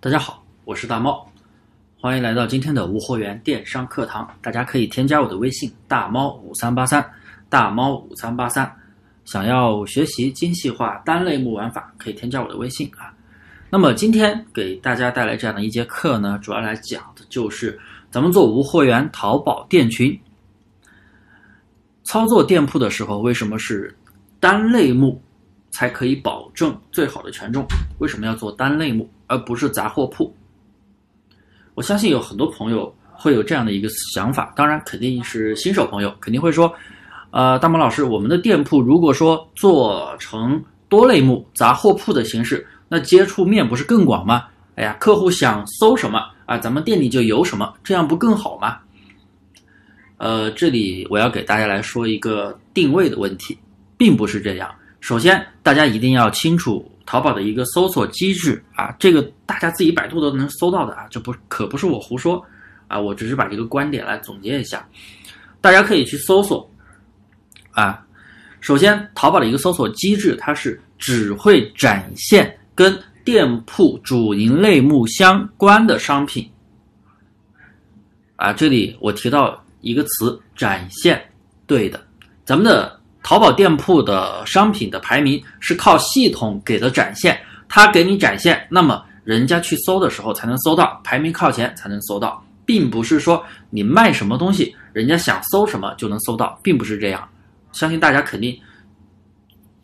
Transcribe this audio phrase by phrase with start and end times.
[0.00, 1.28] 大家好，我是大猫，
[2.00, 4.32] 欢迎来到今天的无货源电商课堂。
[4.40, 7.04] 大家可以添加我的微信大猫五三八三，
[7.48, 8.72] 大猫五三八三。
[9.24, 13.12] 想要学习精细化单类目玩法，可以添加我的微信啊。
[13.70, 17.76] 那么今天给大家带来这样的一节课呢，主要来讲的就是
[18.08, 20.16] 咱们做无货源淘宝店群
[22.04, 23.92] 操作店铺的时候，为什么是
[24.38, 25.20] 单类目
[25.78, 27.64] 才可以保证最好的权重？
[27.98, 29.08] 为什么要做单类目？
[29.28, 30.34] 而不是杂货铺。
[31.76, 36.74] 我相信有很多朋友会有这样的一个想法，当然肯定是新手朋友肯定会说，
[37.30, 44.46] 呃，大毛老师，我们的店铺如果说做成多类目杂货铺的形式，那接触面不是更广吗？
[44.74, 48.78] 哎呀，客户想搜什么啊，咱们店里就有什么，这样不更好吗？
[50.16, 53.56] 呃，这里我要给大家来说一个定位的问题，
[53.96, 54.68] 并不是这样。
[55.00, 56.90] 首先，大家一定要清楚。
[57.06, 62.44] 淘宝的一个搜索机制啊，这个大家自己百度都能搜到的啊，这不可不是我胡说
[62.86, 64.86] 啊，我只是把这个观点来总结一下，
[65.62, 66.70] 大家可以去搜索
[67.70, 68.04] 啊。
[68.60, 72.94] 首先，淘宝的一个搜索机制，它是只会展现跟
[73.24, 76.46] 店铺主营类目相关的商品
[78.36, 78.52] 啊。
[78.52, 81.26] 这里我提到一个词，展现，
[81.66, 81.98] 对的，
[82.44, 82.97] 咱们的。
[83.28, 97.28] 淘宝店铺的商品的排名是靠系统给的展现，它给你展现，那么人家去搜的时候才能搜到，排名靠前才能搜到，并不是说你卖什么东西，人家想搜什么就能搜到，并不是这样。
[97.70, 98.58] 相信大家肯定，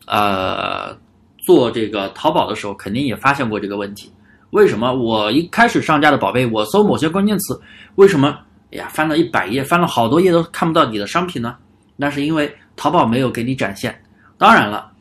[0.07, 0.97] 呃，
[1.45, 4.11] 做这个淘宝的时候肯定也发现过这个问题。
[4.49, 7.61] 为什么我一开始上架的宝贝，我搜某些关键词，
[7.93, 8.39] 为什么
[8.71, 11.55] 哎呀翻了一百页，翻了好多页都看不到你的商品呢？
[11.95, 12.51] 那是因为。
[12.75, 13.97] 淘宝没有给你展现，
[14.37, 14.91] 当然了，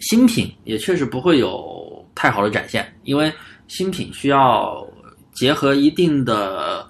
[0.00, 3.32] 新品也确实不会有太好的展现，因为
[3.68, 4.84] 新品需要
[5.32, 6.84] 结合一定的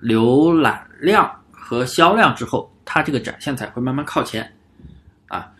[0.00, 4.50] 浏览量和销量之后，它这个展现才会慢慢靠前
[5.28, 5.50] 啊。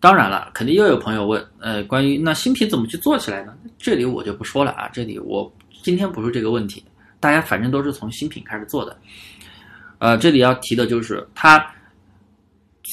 [0.00, 3.56] 当然了，肯定又有朋友问，呃，关于那新品怎么去做起来呢？
[3.78, 6.84] 这里我就不说了啊，这里我今天不是这个问题，
[7.20, 8.96] 大家反正都是从新品开始做的，
[9.98, 11.64] 呃，这里要提的就是它。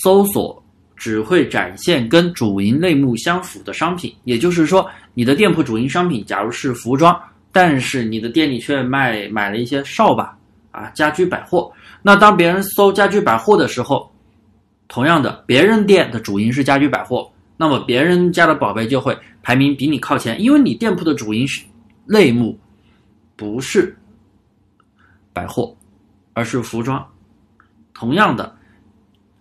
[0.02, 0.62] 搜索
[0.96, 7.18] 只会展现跟主营类目相符的商品，也就是说，你的店铺主营商品假如是服装，
[7.52, 10.38] 但是你的店里却卖买了一些扫把
[10.72, 11.72] 啊、家居百货。
[12.02, 14.12] 那当别人搜家居百货的时候，
[14.88, 21.62] 同样的，别人店的主营是家居百货，那么别人家的宝贝就会排名比你靠前，因为你店铺的主营是
[22.06, 22.58] 类目
[23.36, 23.98] 不是
[25.34, 25.76] 百货，
[26.34, 27.06] 而是服装。
[27.94, 28.56] 同样的。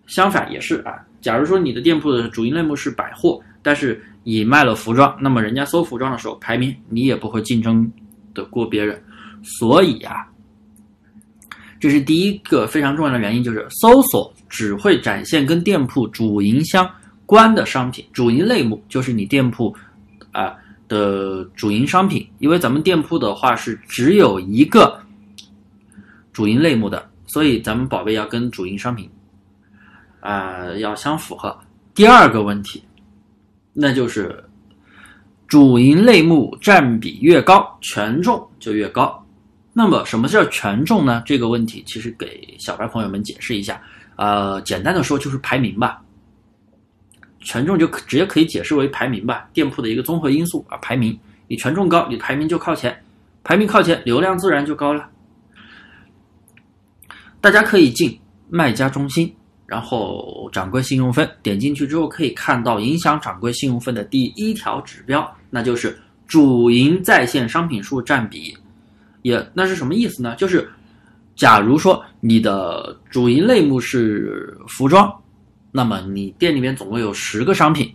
[0.07, 7.91] 相反也是啊，假如说你的店铺的主营类目是百货，但是你卖了服装，那么人家搜服装的时候排名你也不会竞争
[8.33, 9.01] 的过别人。
[9.43, 10.27] 所以啊，
[11.79, 16.89] 这是第一个非常重要的原因，就是搜索只会展现跟店铺主营相
[17.25, 19.75] 关的商品，主营类目就是你店铺
[20.31, 20.55] 啊
[20.87, 24.99] 的主营商品，因为咱们店铺的话是只有一个
[26.31, 29.09] 主营类目的，所以咱们宝贝要跟主营商品。
[30.25, 31.55] 啊，要相符合。
[31.93, 32.83] 第二个问题，
[33.73, 34.43] 那就是
[35.47, 39.23] 主营类目占比越高，权重就越高。
[39.71, 41.21] 那么，什么叫权重呢？
[41.27, 43.79] 这个问题其实给小白朋友们解释一下。
[44.15, 46.01] 呃，简单的说就是排名吧。
[47.41, 50.77] 权重就可直接可以解释为排名吧，店铺的一个综合因素啊。
[50.77, 51.15] 排名，
[51.47, 52.99] 你权重高，你排名就靠前，
[53.43, 55.07] 排名靠前，流量自然就高了。
[57.39, 58.19] 大家可以进
[58.49, 59.31] 卖家中心。
[59.65, 68.55] 然后掌柜信用分点进去之后，可以看到影响掌柜信用分的第一条指标，那就是主营在线商品数占比。
[69.23, 70.35] 也那是什么意思呢？
[70.35, 70.69] 就是
[71.35, 75.11] 假如说你的主营类目是服装，
[75.71, 77.91] 那么你店里面总共有十个商品，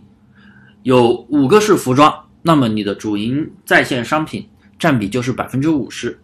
[0.83, 4.45] 有五个是服装，那么你的主营在线商品
[4.77, 6.19] 占比就是百分之五十，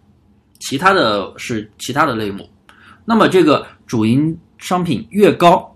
[0.58, 2.46] 其他的是其他的类目。
[3.06, 5.74] 那么这个主营商品越高，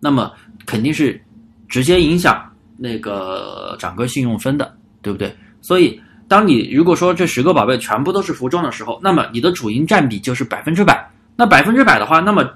[0.00, 0.32] 那么
[0.64, 1.20] 肯定是
[1.68, 5.34] 直接影响那个掌柜信用分的，对不对？
[5.60, 11.10] 所以，当你如果说这十个宝贝全部都是服装的时候，那么你的主营占比就是百分之百。
[11.36, 12.48] 那百分之百的话，那么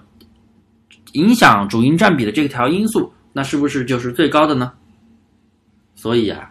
[1.12, 4.72] 影响主营占比的这条因素，那是不是就是最高的呢？
[5.96, 6.50] 所以啊，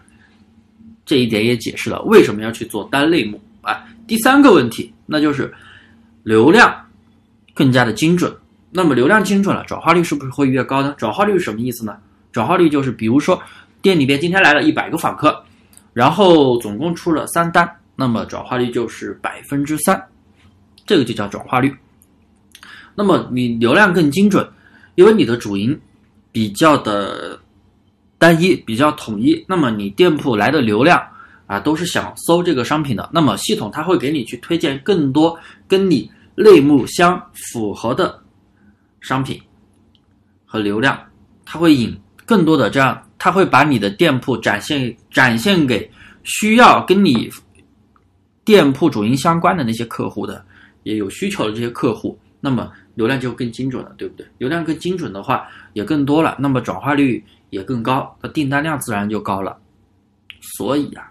[1.06, 3.86] 这一点也解释了为什么要去做单类目啊。
[4.06, 5.54] 第三个问题，那就是
[6.24, 6.76] 流量
[7.54, 8.36] 更加的精准。
[8.78, 10.94] 那么流量精准了，转化率是不是会越高呢？
[11.00, 11.98] 转化率是什么意思呢？
[12.32, 13.42] 转化率就是，比如说
[13.82, 15.44] 店里边今天来了一百个访客，
[15.94, 20.00] 然后总共出了三单，那么转化率就是百分之三，
[20.86, 21.76] 这个就叫转化率。
[22.94, 24.48] 那么你流量更精准，
[24.94, 25.76] 因为你的主营
[26.32, 27.40] 比较的
[28.20, 31.02] 单一，比较统一，那么你店铺来的流量
[31.48, 35.36] 啊都是想搜这个商品的，那么系统它会给你去推荐更多
[35.68, 38.22] 跟你类目相符合的
[39.08, 39.42] 商品
[40.46, 41.00] 和流量，
[41.46, 45.90] 它会引更多的这样，它会把你的店铺展现展现给
[46.24, 47.30] 需要跟你
[48.44, 50.46] 店铺主营相关的那些客户的，
[50.84, 52.72] 也有需求的这些客户，那么。
[52.98, 54.26] 流量就更精准了，对不对？
[54.40, 59.56] 流量更精准的话，也更多了，那么转化率也更高，那订单量自然就高了。
[60.42, 61.08] 所以啊，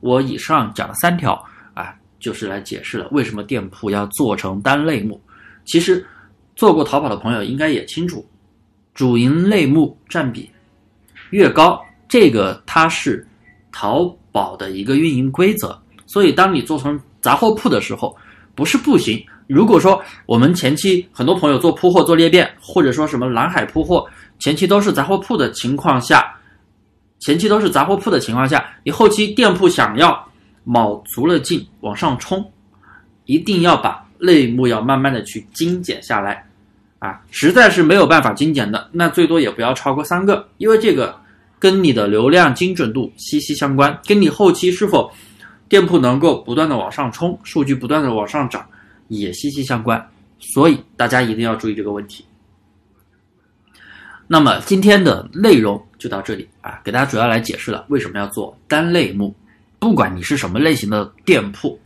[0.00, 1.42] 我以上讲的三条
[1.72, 5.18] 啊，就是来解释了为什么店铺要做成单类目。
[5.64, 6.06] 其实
[6.60, 8.22] 做过淘宝的朋友应该也清楚，
[8.92, 10.50] 主营类目占比
[11.30, 13.26] 越高，这个它是
[13.72, 15.80] 淘宝的一个运营规则。
[16.04, 18.14] 所以当你做成杂货铺的时候，
[18.54, 19.24] 不是不行。
[19.46, 24.06] 如果说我们前期很多朋友做铺货做裂变，或者说什么蓝海铺货，
[24.38, 26.30] 前期都是杂货铺的情况下，
[27.20, 30.30] 前期都是杂货铺的情况下，你后期店铺想要
[30.64, 32.52] 卯足了劲往上冲，
[33.24, 36.44] 一定要把类目要慢慢的去精简下来，
[37.00, 41.18] 啊，实在是没有办法精简的，那最多也不要超过三个，因为这个
[41.58, 45.10] 跟你的流量精准度息息相关，跟你后期是否
[45.68, 48.64] 店铺能够不断的往上冲，数据不断的往上涨。
[49.08, 50.08] 也息息相关，
[50.38, 52.24] 所以大家一定要注意这个问题。
[54.28, 59.34] 那么今天的内容就到这里啊，给大家主要来解释了为什么要做单类目。
[59.80, 61.76] 不管你是什么类型的店铺，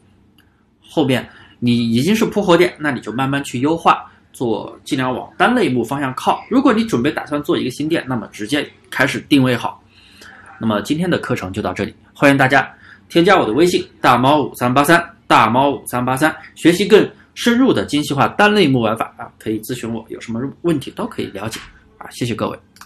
[0.83, 1.27] 后面
[1.61, 6.45] 你已经是铺货店，那你就慢慢去优化，做尽量往单类目方向靠。
[6.51, 9.83] 如果你准备打算做一个新店，那么直接开始定位好。
[10.61, 12.71] 那么今天的课程就到这里，欢迎大家
[13.09, 15.03] 添加我的微信大猫五三八三。
[15.27, 21.59] 大猫五三八三，学习更深入的精细化单类目玩法啊，可以咨询我，有什么问题都可以了解
[21.97, 22.59] 啊，谢谢各位。